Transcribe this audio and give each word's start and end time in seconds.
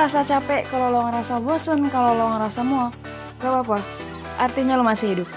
ngerasa 0.00 0.24
capek, 0.24 0.64
kalau 0.72 0.88
lo 0.88 1.04
ngerasa 1.12 1.44
bosen, 1.44 1.84
kalau 1.92 2.16
lo 2.16 2.32
ngerasa 2.32 2.64
muak, 2.64 2.96
gak 3.36 3.52
apa-apa. 3.52 3.84
Artinya 4.40 4.80
lo 4.80 4.80
masih 4.80 5.12
hidup. 5.12 5.28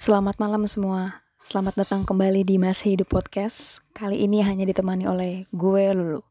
Selamat 0.00 0.40
malam 0.40 0.64
semua. 0.64 1.20
Selamat 1.44 1.76
datang 1.76 2.08
kembali 2.08 2.48
di 2.48 2.56
Masih 2.56 2.96
Hidup 2.96 3.12
Podcast. 3.12 3.84
Kali 3.92 4.24
ini 4.24 4.40
hanya 4.40 4.64
ditemani 4.64 5.04
oleh 5.04 5.44
gue 5.52 5.92
Lulu. 5.92 6.24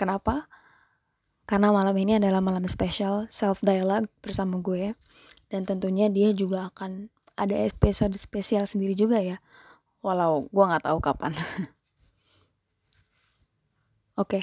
Kenapa? 0.00 0.48
Karena 1.44 1.68
malam 1.68 1.92
ini 2.00 2.16
adalah 2.16 2.40
malam 2.40 2.64
spesial 2.64 3.28
self 3.28 3.60
dialogue 3.60 4.08
bersama 4.24 4.56
gue 4.64 4.96
dan 5.52 5.68
tentunya 5.68 6.08
dia 6.08 6.32
juga 6.32 6.72
akan 6.72 7.12
ada 7.38 7.54
episode 7.54 8.18
spesial 8.18 8.66
sendiri 8.66 8.98
juga 8.98 9.22
ya. 9.22 9.38
Walau 10.02 10.50
gue 10.50 10.64
nggak 10.66 10.90
tahu 10.90 10.98
kapan. 10.98 11.30
Oke. 14.18 14.42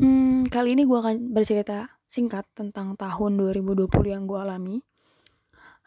Hmm, 0.00 0.44
kali 0.52 0.76
ini 0.76 0.84
gue 0.84 0.96
akan 0.96 1.32
bercerita 1.32 1.96
singkat 2.04 2.44
tentang 2.52 2.96
tahun 3.00 3.40
2020 3.40 3.88
yang 4.04 4.28
gue 4.28 4.36
alami 4.36 4.76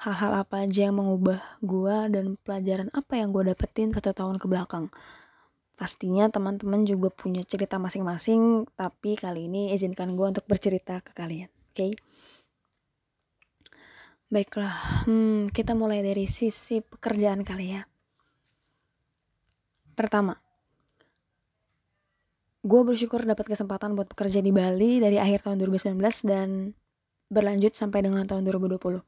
hal-hal 0.04 0.44
apa 0.44 0.68
aja 0.68 0.92
yang 0.92 1.00
mengubah 1.00 1.40
gue 1.64 1.96
dan 2.12 2.36
pelajaran 2.44 2.92
apa 2.92 3.24
yang 3.24 3.32
gue 3.32 3.56
dapetin 3.56 3.96
satu 3.96 4.12
tahun 4.12 4.36
ke 4.36 4.52
belakang. 4.52 4.92
Pastinya 5.80 6.28
teman-teman 6.28 6.84
juga 6.84 7.10
punya 7.10 7.42
cerita 7.48 7.80
masing-masing, 7.80 8.68
tapi 8.76 9.16
kali 9.16 9.48
ini 9.48 9.72
izinkan 9.72 10.14
gue 10.14 10.28
untuk 10.28 10.46
bercerita 10.46 11.00
ke 11.00 11.16
kalian, 11.16 11.50
oke? 11.50 11.74
Okay? 11.74 11.92
Baiklah, 14.34 15.06
hmm, 15.06 15.54
kita 15.54 15.78
mulai 15.78 16.02
dari 16.02 16.26
sisi 16.26 16.82
pekerjaan 16.82 17.46
kali 17.46 17.78
ya. 17.78 17.86
Pertama, 19.94 20.34
gue 22.66 22.82
bersyukur 22.82 23.22
dapat 23.22 23.46
kesempatan 23.46 23.94
buat 23.94 24.10
bekerja 24.10 24.42
di 24.42 24.50
Bali 24.50 24.98
dari 24.98 25.22
akhir 25.22 25.46
tahun 25.46 25.62
2019 25.62 26.02
dan 26.26 26.74
berlanjut 27.30 27.78
sampai 27.78 28.02
dengan 28.02 28.26
tahun 28.26 28.42
2020 28.50 29.06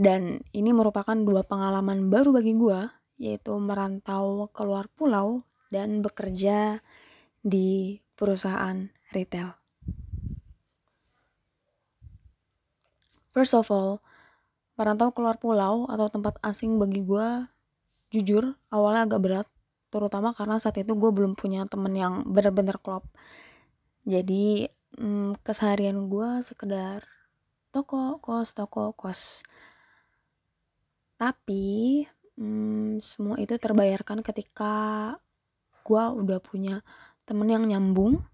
dan 0.00 0.40
ini 0.56 0.70
merupakan 0.72 1.12
dua 1.12 1.44
pengalaman 1.44 2.08
baru 2.08 2.32
bagi 2.32 2.56
gue, 2.56 2.88
yaitu 3.20 3.52
merantau 3.60 4.48
keluar 4.54 4.88
pulau 4.96 5.44
dan 5.68 6.00
bekerja 6.00 6.80
di 7.44 8.00
perusahaan 8.16 8.88
retail. 9.12 9.59
First 13.30 13.54
of 13.54 13.70
all, 13.70 14.02
merantau 14.74 15.14
keluar 15.14 15.38
pulau 15.38 15.86
atau 15.86 16.06
tempat 16.10 16.38
asing 16.42 16.80
bagi 16.80 17.06
gue, 17.06 17.46
jujur 18.10 18.58
awalnya 18.74 19.06
agak 19.06 19.20
berat, 19.22 19.48
terutama 19.94 20.34
karena 20.34 20.58
saat 20.58 20.78
itu 20.82 20.94
gue 20.98 21.10
belum 21.14 21.38
punya 21.38 21.66
temen 21.70 21.94
yang 21.94 22.26
bener-bener 22.26 22.74
klop. 22.82 23.06
Jadi 24.02 24.66
hmm, 24.98 25.38
keseharian 25.46 26.10
gue 26.10 26.42
sekedar 26.42 27.06
toko 27.70 28.18
kos 28.18 28.50
toko 28.50 28.90
kos 28.98 29.46
tapi 31.14 32.02
hmm, 32.34 32.98
semua 32.98 33.38
itu 33.38 33.54
terbayarkan 33.54 34.26
ketika 34.26 34.74
gue 35.86 36.02
udah 36.02 36.40
punya 36.42 36.82
temen 37.28 37.46
yang 37.46 37.62
nyambung 37.68 38.24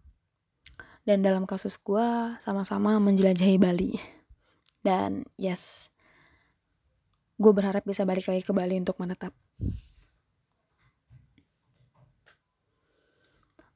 dan 1.05 1.21
dalam 1.21 1.45
kasus 1.45 1.77
gue 1.77 2.39
sama-sama 2.41 2.97
menjelajahi 2.97 3.61
Bali 3.61 4.16
dan 4.87 5.27
yes 5.35 5.91
gue 7.43 7.51
berharap 7.51 7.83
bisa 7.83 8.07
balik 8.07 8.31
lagi 8.31 8.47
ke 8.47 8.55
Bali 8.55 8.79
untuk 8.79 9.03
menetap 9.03 9.35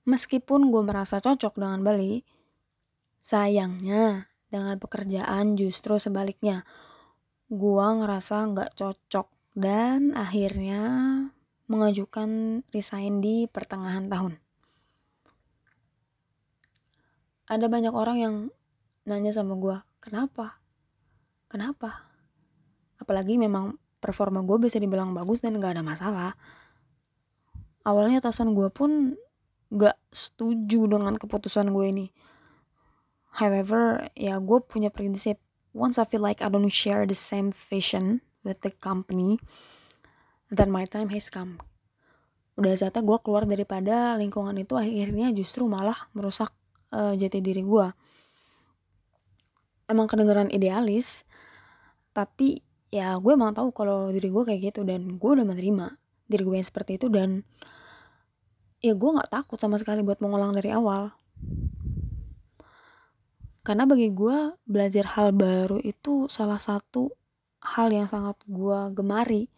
meskipun 0.06 0.70
gue 0.70 0.82
merasa 0.86 1.18
cocok 1.18 1.58
dengan 1.58 1.82
Bali 1.82 2.22
sayangnya 3.18 4.30
dengan 4.50 4.78
pekerjaan 4.78 5.58
justru 5.58 5.98
sebaliknya 5.98 6.62
gua 7.50 7.98
ngerasa 7.98 8.46
nggak 8.54 8.78
cocok 8.78 9.26
dan 9.58 10.14
akhirnya 10.14 10.82
mengajukan 11.66 12.62
resign 12.70 13.18
di 13.18 13.50
pertengahan 13.50 14.06
tahun. 14.06 14.38
Ada 17.50 17.66
banyak 17.66 17.94
orang 17.94 18.16
yang 18.22 18.36
nanya 19.06 19.34
sama 19.34 19.58
gua, 19.58 19.82
kenapa? 19.98 20.59
Kenapa? 21.50 22.06
Apalagi 23.02 23.34
memang 23.34 23.74
performa 23.98 24.40
gue 24.46 24.56
bisa 24.62 24.78
dibilang 24.78 25.10
bagus 25.12 25.42
dan 25.42 25.58
gak 25.58 25.76
ada 25.76 25.82
masalah. 25.82 26.32
Awalnya 27.82 28.22
atasan 28.22 28.54
gue 28.54 28.70
pun 28.70 29.18
gak 29.74 29.98
setuju 30.14 30.86
dengan 30.86 31.18
keputusan 31.18 31.74
gue 31.74 31.86
ini. 31.90 32.06
However, 33.34 34.10
ya 34.14 34.38
gue 34.38 34.58
punya 34.62 34.94
prinsip 34.94 35.42
once 35.74 35.98
I 35.98 36.06
feel 36.06 36.22
like 36.22 36.42
I 36.42 36.50
don't 36.50 36.66
share 36.70 37.06
the 37.06 37.18
same 37.18 37.54
vision 37.54 38.22
with 38.42 38.62
the 38.66 38.74
company, 38.74 39.38
then 40.50 40.70
my 40.70 40.86
time 40.86 41.14
has 41.14 41.30
come. 41.30 41.62
Udah 42.58 42.74
saatnya 42.74 43.06
gue 43.06 43.18
keluar 43.22 43.46
daripada 43.46 44.18
lingkungan 44.18 44.56
itu 44.58 44.74
akhirnya 44.74 45.30
justru 45.30 45.64
malah 45.70 46.10
merusak 46.12 46.50
uh, 46.92 47.14
jati 47.14 47.38
diri 47.40 47.62
gue. 47.62 47.86
Emang 49.90 50.06
kedengeran 50.06 50.54
idealis, 50.54 51.26
tapi 52.14 52.62
ya 52.94 53.18
gue 53.18 53.32
emang 53.34 53.50
tahu 53.50 53.74
kalau 53.74 54.14
diri 54.14 54.30
gue 54.30 54.42
kayak 54.46 54.60
gitu 54.70 54.86
dan 54.86 55.18
gue 55.18 55.30
udah 55.34 55.46
menerima 55.46 55.98
diri 56.30 56.42
gue 56.46 56.56
yang 56.58 56.66
seperti 56.66 56.98
itu 56.98 57.10
dan 57.10 57.42
ya 58.78 58.94
gue 58.94 59.10
nggak 59.10 59.30
takut 59.30 59.58
sama 59.58 59.82
sekali 59.82 60.06
buat 60.06 60.22
mengulang 60.22 60.54
dari 60.54 60.70
awal. 60.70 61.10
Karena 63.66 63.84
bagi 63.84 64.14
gue 64.14 64.54
belajar 64.62 65.18
hal 65.18 65.34
baru 65.34 65.82
itu 65.82 66.30
salah 66.30 66.62
satu 66.62 67.10
hal 67.60 67.90
yang 67.90 68.06
sangat 68.06 68.38
gue 68.46 68.78
gemari. 68.94 69.50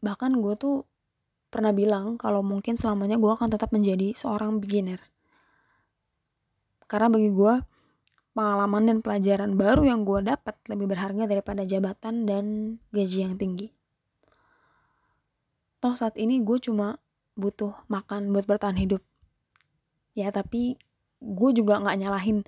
Bahkan 0.00 0.40
gue 0.40 0.54
tuh 0.56 0.76
pernah 1.52 1.70
bilang 1.70 2.18
kalau 2.18 2.42
mungkin 2.42 2.74
selamanya 2.74 3.20
gue 3.20 3.30
akan 3.30 3.50
tetap 3.50 3.70
menjadi 3.70 4.16
seorang 4.16 4.58
beginner 4.58 5.13
karena 6.94 7.10
bagi 7.10 7.34
gue 7.34 7.54
pengalaman 8.38 8.82
dan 8.86 8.98
pelajaran 9.02 9.58
baru 9.58 9.82
yang 9.82 10.06
gue 10.06 10.22
dapat 10.22 10.54
lebih 10.70 10.94
berharga 10.94 11.26
daripada 11.26 11.66
jabatan 11.66 12.22
dan 12.22 12.44
gaji 12.94 13.26
yang 13.26 13.34
tinggi. 13.34 13.74
Toh 15.82 15.98
saat 15.98 16.14
ini 16.14 16.38
gue 16.38 16.54
cuma 16.62 17.02
butuh 17.34 17.74
makan 17.90 18.30
buat 18.30 18.46
bertahan 18.46 18.78
hidup. 18.78 19.02
Ya 20.14 20.30
tapi 20.30 20.78
gue 21.18 21.50
juga 21.50 21.82
nggak 21.82 21.98
nyalahin 21.98 22.46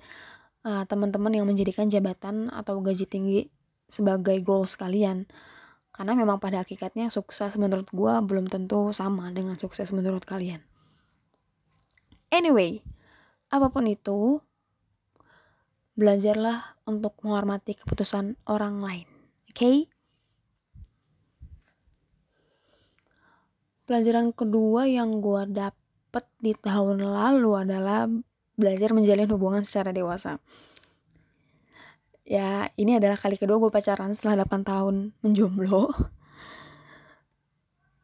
uh, 0.63 0.87
teman-teman 0.87 1.35
yang 1.35 1.43
menjadikan 1.43 1.91
jabatan 1.91 2.47
atau 2.47 2.79
gaji 2.79 3.03
tinggi 3.03 3.51
sebagai 3.91 4.39
goal 4.47 4.63
sekalian. 4.63 5.27
Karena 5.91 6.15
memang 6.15 6.39
pada 6.39 6.63
hakikatnya 6.63 7.11
sukses 7.11 7.59
menurut 7.59 7.91
gue 7.91 8.13
belum 8.23 8.47
tentu 8.47 8.95
sama 8.95 9.27
dengan 9.35 9.59
sukses 9.59 9.91
menurut 9.91 10.23
kalian. 10.23 10.63
Anyway 12.31 12.79
apa 13.47 13.67
pun 13.71 13.85
itu 13.87 14.39
belajarlah 15.97 16.77
untuk 16.85 17.17
menghormati 17.25 17.73
keputusan 17.73 18.37
orang 18.45 18.79
lain 18.83 19.07
oke 19.49 19.57
okay? 19.57 19.77
pelajaran 23.87 24.35
kedua 24.35 24.83
yang 24.85 25.23
gue 25.23 25.47
dapet 25.47 26.27
di 26.43 26.51
tahun 26.53 26.99
lalu 26.99 27.51
adalah 27.55 28.05
belajar 28.59 28.91
menjalin 28.91 29.31
hubungan 29.31 29.63
secara 29.63 29.95
dewasa. 29.95 30.43
Ya, 32.27 32.67
ini 32.75 32.99
adalah 32.99 33.15
kali 33.15 33.39
kedua 33.39 33.55
gue 33.55 33.71
pacaran 33.71 34.11
setelah 34.11 34.43
8 34.43 34.67
tahun 34.67 35.15
menjomblo. 35.23 35.95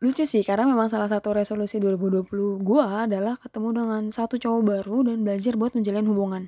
Lucu 0.03 0.27
sih, 0.27 0.43
karena 0.43 0.67
memang 0.67 0.91
salah 0.91 1.07
satu 1.07 1.31
resolusi 1.31 1.79
2020 1.79 2.59
gue 2.59 2.83
adalah 2.83 3.39
ketemu 3.39 3.69
dengan 3.71 4.03
satu 4.11 4.35
cowok 4.35 4.61
baru 4.67 4.97
dan 5.07 5.23
belajar 5.23 5.55
buat 5.55 5.71
menjalin 5.71 6.03
hubungan. 6.11 6.43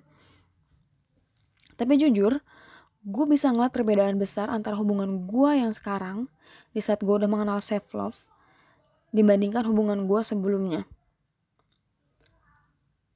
Tapi 1.79 1.95
jujur, 1.95 2.43
gue 3.07 3.25
bisa 3.31 3.55
ngeliat 3.55 3.71
perbedaan 3.71 4.19
besar 4.19 4.51
antara 4.51 4.75
hubungan 4.75 5.23
gue 5.23 5.51
yang 5.55 5.71
sekarang 5.71 6.27
di 6.75 6.83
saat 6.83 6.99
gue 6.99 7.15
udah 7.15 7.31
mengenal 7.31 7.63
self 7.63 7.95
love 7.95 8.19
dibandingkan 9.15 9.63
hubungan 9.63 10.03
gue 10.03 10.19
sebelumnya. 10.19 10.83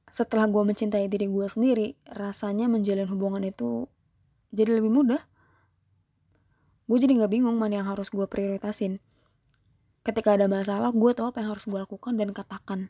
Setelah 0.08 0.48
gue 0.48 0.62
mencintai 0.64 1.04
diri 1.12 1.28
gue 1.28 1.46
sendiri 1.52 2.00
rasanya 2.08 2.64
menjalin 2.64 3.12
hubungan 3.12 3.44
itu 3.44 3.92
jadi 4.56 4.80
lebih 4.80 4.88
mudah. 4.88 5.20
Gue 6.88 6.96
jadi 6.96 7.12
nggak 7.20 7.28
bingung 7.28 7.60
mana 7.60 7.84
yang 7.84 7.92
harus 7.92 8.08
gue 8.08 8.24
prioritasin 8.24 9.04
ketika 10.00 10.36
ada 10.36 10.48
masalah 10.48 10.90
gue 10.92 11.10
tahu 11.12 11.28
apa 11.28 11.44
yang 11.44 11.52
harus 11.52 11.64
gue 11.68 11.78
lakukan 11.78 12.16
dan 12.16 12.32
katakan. 12.32 12.88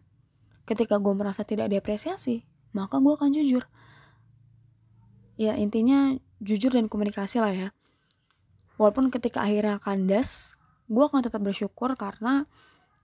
Ketika 0.64 1.02
gue 1.02 1.14
merasa 1.16 1.42
tidak 1.42 1.70
diapresiasi 1.72 2.46
maka 2.70 3.02
gue 3.02 3.12
akan 3.12 3.30
jujur. 3.34 3.66
Ya 5.40 5.56
intinya 5.58 6.14
jujur 6.38 6.70
dan 6.70 6.86
komunikasi 6.86 7.42
lah 7.42 7.52
ya. 7.52 7.68
Walaupun 8.78 9.10
ketika 9.10 9.42
akhirnya 9.44 9.82
kandas 9.82 10.54
gue 10.86 11.04
akan 11.04 11.22
tetap 11.22 11.42
bersyukur 11.42 11.94
karena 11.98 12.46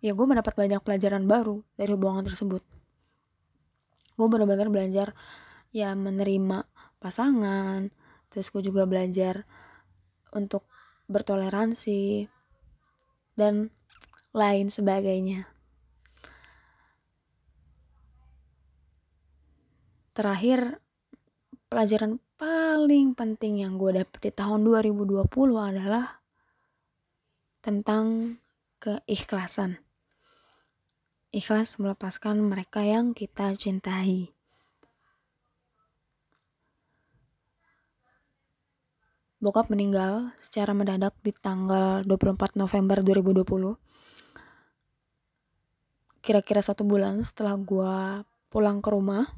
ya 0.00 0.14
gue 0.14 0.26
mendapat 0.26 0.54
banyak 0.54 0.80
pelajaran 0.82 1.26
baru 1.26 1.66
dari 1.74 1.90
hubungan 1.94 2.22
tersebut. 2.22 2.62
Gue 4.16 4.26
benar-benar 4.30 4.70
belajar 4.70 5.12
ya 5.74 5.92
menerima 5.92 6.64
pasangan 7.02 7.92
terus 8.32 8.48
gue 8.52 8.62
juga 8.64 8.88
belajar 8.88 9.44
untuk 10.32 10.68
bertoleransi 11.08 12.28
dan 13.38 13.70
lain 14.36 14.68
sebagainya 14.68 15.48
terakhir 20.12 20.80
pelajaran 21.72 22.20
paling 22.36 23.16
penting 23.16 23.64
yang 23.64 23.80
gue 23.80 24.00
dapet 24.00 24.20
di 24.20 24.32
tahun 24.32 24.64
2020 24.64 25.24
adalah 25.56 26.20
tentang 27.60 28.38
keikhlasan. 28.78 29.82
Ikhlas 31.34 31.76
melepaskan 31.76 32.38
mereka 32.40 32.80
yang 32.80 33.12
kita 33.12 33.52
cintai. 33.58 34.32
Bokap 39.36 39.68
meninggal 39.68 40.32
secara 40.40 40.72
mendadak 40.72 41.12
di 41.20 41.34
tanggal 41.34 42.00
24 42.08 42.56
November 42.56 43.04
2020. 43.04 43.76
Kira-kira 46.26 46.58
satu 46.58 46.82
bulan 46.82 47.22
setelah 47.22 47.54
gue 47.54 48.26
pulang 48.50 48.82
ke 48.82 48.90
rumah, 48.90 49.30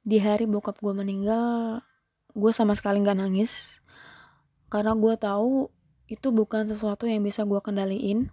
di 0.00 0.16
hari 0.16 0.48
bokap 0.48 0.80
gue 0.80 0.96
meninggal 0.96 1.84
gue 2.32 2.52
sama 2.56 2.72
sekali 2.72 3.04
nggak 3.04 3.20
nangis. 3.20 3.84
Karena 4.72 4.96
gue 4.96 5.12
tahu 5.12 5.68
itu 6.08 6.32
bukan 6.32 6.72
sesuatu 6.72 7.04
yang 7.04 7.20
bisa 7.20 7.44
gue 7.44 7.60
kendaliin. 7.60 8.32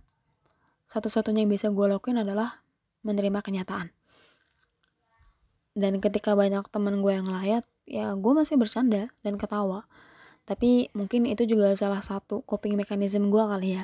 Satu-satunya 0.87 1.43
yang 1.43 1.51
bisa 1.51 1.75
gue 1.75 1.85
lakuin 1.91 2.23
adalah 2.23 2.63
menerima 3.03 3.43
kenyataan. 3.43 3.91
Dan 5.75 5.99
ketika 5.99 6.39
banyak 6.39 6.63
teman 6.71 7.03
gue 7.03 7.11
yang 7.11 7.27
layat 7.27 7.67
ya 7.83 8.15
gue 8.15 8.31
masih 8.31 8.55
bercanda 8.55 9.11
dan 9.27 9.35
ketawa. 9.35 9.91
Tapi 10.47 10.87
mungkin 10.95 11.27
itu 11.27 11.43
juga 11.43 11.75
salah 11.75 11.99
satu 11.99 12.47
coping 12.47 12.79
mechanism 12.79 13.27
gue 13.27 13.43
kali 13.43 13.75
ya 13.75 13.83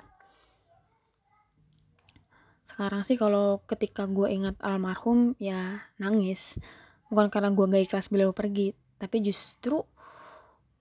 sekarang 2.63 3.03
sih 3.03 3.19
kalau 3.19 3.59
ketika 3.67 4.07
gue 4.07 4.31
ingat 4.31 4.55
almarhum 4.63 5.35
ya 5.35 5.83
nangis. 5.99 6.59
Bukan 7.11 7.27
karena 7.27 7.51
gue 7.51 7.65
gak 7.67 7.83
ikhlas 7.91 8.07
beliau 8.07 8.31
pergi 8.31 8.71
tapi 8.97 9.19
justru 9.19 9.83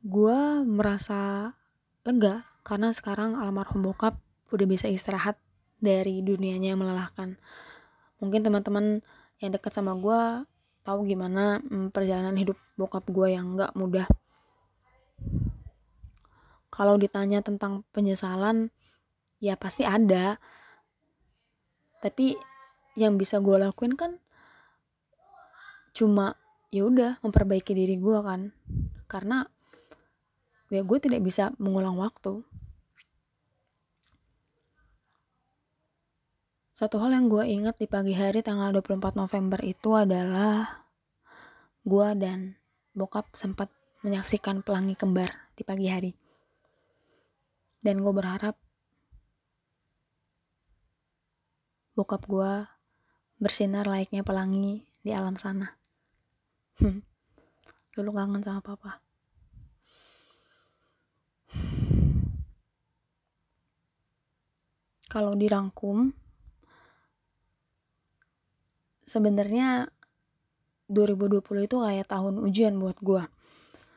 gue 0.06 0.38
merasa 0.62 1.50
lega 2.06 2.46
karena 2.62 2.94
sekarang 2.94 3.34
almarhum 3.34 3.82
bokap 3.82 4.14
udah 4.54 4.66
bisa 4.70 4.86
istirahat 4.86 5.34
dari 5.82 6.22
dunianya 6.22 6.74
yang 6.74 6.80
melelahkan. 6.80 7.34
Mungkin 8.22 8.46
teman-teman 8.46 9.02
yang 9.42 9.50
dekat 9.50 9.74
sama 9.74 9.98
gue 9.98 10.46
tahu 10.86 11.02
gimana 11.02 11.58
mm, 11.66 11.90
perjalanan 11.90 12.38
hidup 12.38 12.54
bokap 12.78 13.02
gue 13.10 13.34
yang 13.34 13.58
gak 13.58 13.74
mudah. 13.74 14.06
Kalau 16.70 16.94
ditanya 16.94 17.42
tentang 17.42 17.82
penyesalan 17.90 18.70
ya 19.42 19.58
pasti 19.58 19.82
ada 19.82 20.38
tapi 22.02 22.34
yang 22.98 23.16
bisa 23.16 23.38
gue 23.38 23.56
lakuin 23.56 23.94
kan 23.94 24.18
cuma 25.94 26.36
ya 26.72 26.88
udah 26.88 27.20
memperbaiki 27.20 27.76
diri 27.76 28.00
gue 28.00 28.18
kan. 28.24 28.50
Karena 29.06 29.44
ya 30.72 30.80
gue 30.80 30.98
tidak 30.98 31.20
bisa 31.22 31.52
mengulang 31.60 31.94
waktu. 32.00 32.40
Satu 36.72 36.98
hal 36.98 37.14
yang 37.14 37.28
gue 37.28 37.44
ingat 37.44 37.78
di 37.78 37.86
pagi 37.86 38.16
hari 38.16 38.40
tanggal 38.42 38.72
24 38.74 39.14
November 39.14 39.60
itu 39.62 39.92
adalah 39.94 40.88
gue 41.84 42.08
dan 42.16 42.56
bokap 42.96 43.28
sempat 43.36 43.68
menyaksikan 44.02 44.64
pelangi 44.64 44.96
kembar 44.98 45.52
di 45.54 45.62
pagi 45.62 45.86
hari. 45.92 46.12
Dan 47.84 48.00
gue 48.00 48.10
berharap 48.10 48.56
bokap 51.92 52.24
gue 52.28 52.52
bersinar 53.42 53.88
layaknya 53.88 54.24
pelangi 54.24 54.86
di 55.02 55.10
alam 55.10 55.34
sana 55.34 55.82
Hmm. 56.80 57.04
Dulu 57.94 58.16
kangen 58.16 58.40
sama 58.40 58.64
papa. 58.64 59.04
Kalau 65.12 65.36
dirangkum, 65.36 66.16
sebenarnya 69.04 69.92
2020 70.88 71.68
itu 71.68 71.76
kayak 71.76 72.08
tahun 72.08 72.40
ujian 72.40 72.72
buat 72.80 72.96
gue. 73.04 73.20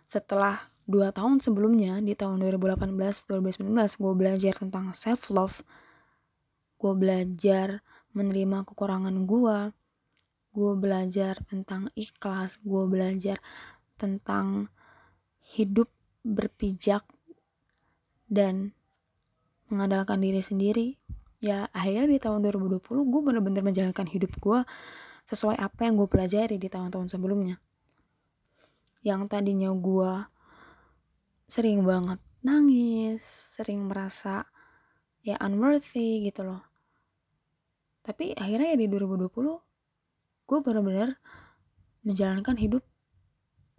Setelah 0.03 0.67
dua 0.85 1.09
tahun 1.15 1.39
sebelumnya 1.39 2.03
di 2.03 2.13
tahun 2.13 2.43
2018-2019 2.43 3.71
gue 3.73 4.13
belajar 4.13 4.53
tentang 4.59 4.91
self 4.91 5.31
love, 5.31 5.63
gue 6.85 6.93
belajar 6.93 7.81
menerima 8.13 8.61
kekurangan 8.61 9.25
gue, 9.25 9.73
gue 10.53 10.73
belajar 10.77 11.41
tentang 11.49 11.89
ikhlas. 11.97 12.61
Gue 12.61 12.85
belajar 12.85 13.41
tentang 13.97 14.69
hidup 15.57 15.89
berpijak 16.21 17.01
dan 18.29 18.77
mengandalkan 19.65 20.21
diri 20.21 20.45
sendiri. 20.45 20.87
Ya 21.41 21.73
akhirnya 21.73 22.05
di 22.05 22.21
tahun 22.21 22.45
2020 22.45 22.85
gue 22.85 23.21
bener-bener 23.25 23.65
menjalankan 23.65 24.05
hidup 24.05 24.37
gue 24.37 24.61
sesuai 25.25 25.57
apa 25.57 25.89
yang 25.89 25.97
gue 25.97 26.05
pelajari 26.05 26.61
di 26.61 26.69
tahun-tahun 26.69 27.09
sebelumnya. 27.09 27.57
Yang 29.01 29.33
tadinya 29.33 29.73
gue 29.73 30.13
sering 31.49 31.81
banget 31.81 32.21
nangis 32.45 33.25
sering 33.57 33.89
merasa 33.89 34.45
ya 35.25 35.33
unworthy 35.41 36.21
gitu 36.29 36.45
loh 36.45 36.74
tapi 38.05 38.37
akhirnya 38.37 38.77
ya 38.77 38.77
di 38.77 38.87
2020 38.87 39.33
gue 40.45 40.59
benar-benar 40.61 41.17
menjalankan 42.05 42.53
hidup 42.61 42.85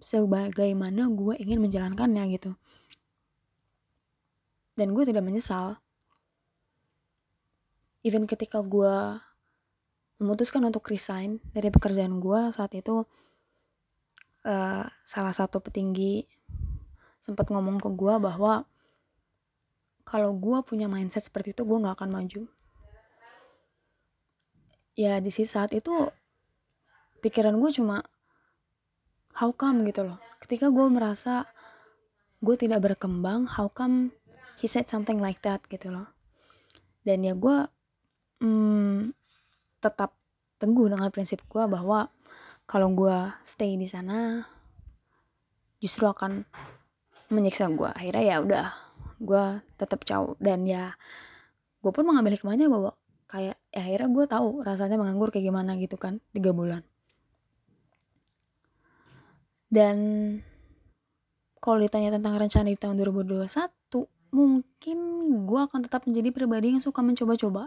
sebagaimana 0.02 1.06
gue 1.14 1.38
ingin 1.38 1.62
menjalankannya 1.62 2.26
gitu. 2.34 2.52
Dan 4.76 4.92
gue 4.92 5.06
tidak 5.06 5.24
menyesal. 5.24 5.78
Even 8.02 8.26
ketika 8.26 8.60
gue 8.60 9.22
memutuskan 10.18 10.66
untuk 10.66 10.84
resign 10.90 11.38
dari 11.54 11.70
pekerjaan 11.70 12.18
gue 12.18 12.50
saat 12.50 12.74
itu 12.74 13.06
uh, 14.42 14.84
salah 15.06 15.34
satu 15.34 15.62
petinggi 15.62 16.26
sempat 17.22 17.50
ngomong 17.50 17.78
ke 17.78 17.90
gue 17.94 18.14
bahwa 18.18 18.64
kalau 20.06 20.32
gue 20.38 20.58
punya 20.62 20.86
mindset 20.86 21.26
seperti 21.26 21.52
itu 21.52 21.66
gue 21.66 21.82
nggak 21.82 21.98
akan 21.98 22.10
maju 22.14 22.42
ya 24.96 25.20
di 25.20 25.28
saat 25.28 25.76
itu 25.76 26.08
pikiran 27.20 27.60
gue 27.60 27.70
cuma 27.70 28.00
how 29.36 29.52
come? 29.52 29.84
gitu 29.84 30.08
loh. 30.08 30.18
Ketika 30.40 30.72
gue 30.72 30.86
merasa 30.88 31.44
gue 32.40 32.56
tidak 32.56 32.80
berkembang 32.84 33.44
how 33.46 33.68
come 33.68 34.16
he 34.56 34.64
said 34.64 34.88
something 34.88 35.20
like 35.20 35.44
that 35.44 35.60
gitu 35.68 35.92
loh. 35.92 36.08
Dan 37.04 37.22
ya 37.22 37.36
gue 37.36 37.68
hmm, 38.40 39.12
tetap 39.84 40.16
teguh 40.56 40.88
dengan 40.88 41.12
prinsip 41.12 41.44
gue 41.46 41.64
bahwa 41.68 42.08
kalau 42.64 42.88
gue 42.96 43.16
stay 43.44 43.76
di 43.76 43.86
sana 43.86 44.48
justru 45.78 46.08
akan 46.08 46.48
menyiksa 47.28 47.68
gue 47.68 47.90
akhirnya 47.92 48.24
ya 48.24 48.36
udah 48.40 48.66
gue 49.20 49.44
tetap 49.76 50.02
jauh 50.08 50.34
dan 50.40 50.64
ya 50.64 50.96
gue 51.84 51.92
pun 51.92 52.08
mengambil 52.08 52.34
hikmahnya 52.34 52.66
bahwa 52.72 52.96
kayak 53.26 53.58
ya 53.74 53.80
akhirnya 53.82 54.08
gue 54.10 54.24
tahu 54.30 54.48
rasanya 54.62 54.96
menganggur 54.98 55.34
kayak 55.34 55.50
gimana 55.50 55.74
gitu 55.78 55.98
kan 55.98 56.22
tiga 56.30 56.54
bulan. 56.54 56.86
Dan 59.66 59.96
kalau 61.58 61.82
ditanya 61.82 62.14
tentang 62.14 62.38
rencana 62.38 62.70
di 62.70 62.78
tahun 62.78 62.96
2021 63.02 63.50
mungkin 64.30 64.98
gue 65.46 65.60
akan 65.66 65.80
tetap 65.82 66.06
menjadi 66.06 66.30
pribadi 66.30 66.78
yang 66.78 66.82
suka 66.82 67.02
mencoba-coba. 67.02 67.66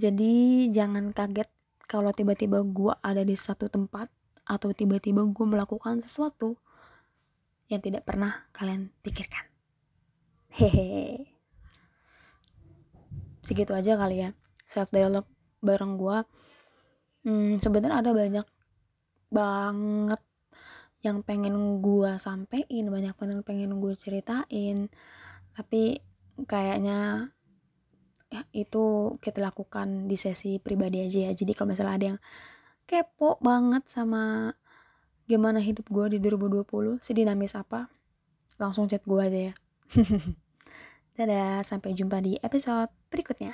Jadi 0.00 0.66
jangan 0.72 1.12
kaget 1.12 1.48
kalau 1.84 2.08
tiba-tiba 2.16 2.64
gue 2.64 2.92
ada 3.04 3.20
di 3.20 3.36
satu 3.36 3.68
tempat 3.68 4.08
atau 4.48 4.72
tiba-tiba 4.72 5.20
gue 5.28 5.46
melakukan 5.46 6.00
sesuatu 6.00 6.56
yang 7.68 7.84
tidak 7.84 8.08
pernah 8.08 8.48
kalian 8.56 8.88
pikirkan. 9.04 9.44
Hehe 10.50 11.29
segitu 13.40 13.72
aja 13.72 13.96
kali 13.96 14.28
ya 14.28 14.30
self 14.64 14.92
dialog 14.92 15.24
bareng 15.60 15.96
gue 15.96 16.18
hmm, 17.24 17.60
sebenarnya 17.60 18.00
ada 18.00 18.12
banyak 18.12 18.46
banget 19.30 20.20
yang 21.00 21.24
pengen 21.24 21.80
gue 21.80 22.12
sampein 22.20 22.92
banyak 22.92 23.16
banget 23.16 23.40
pengen 23.44 23.80
gue 23.80 23.96
ceritain. 23.96 24.92
Tapi 25.56 25.96
kayaknya 26.44 27.32
ya, 28.28 28.44
itu 28.52 29.16
kita 29.18 29.40
lakukan 29.40 30.06
di 30.06 30.16
sesi 30.20 30.60
pribadi 30.60 31.00
aja 31.00 31.30
ya. 31.30 31.32
Jadi 31.32 31.52
kalau 31.56 31.72
misalnya 31.72 31.96
ada 31.96 32.06
yang 32.14 32.20
kepo 32.84 33.40
banget 33.40 33.86
sama 33.88 34.52
gimana 35.30 35.62
hidup 35.62 35.86
gue 35.88 36.18
di 36.18 36.18
2020 36.18 36.98
sedinamis 36.98 37.54
apa 37.54 37.86
langsung 38.58 38.90
chat 38.90 38.98
gue 39.06 39.14
aja 39.22 39.40
ya 39.46 39.54
dadah 41.20 41.60
sampai 41.60 41.92
jumpa 41.92 42.24
di 42.24 42.40
episode 42.40 42.88
berikutnya 43.12 43.52